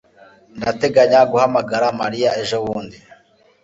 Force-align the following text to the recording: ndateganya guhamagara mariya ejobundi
ndateganya 0.57 1.19
guhamagara 1.31 1.85
mariya 2.01 2.29
ejobundi 2.41 2.97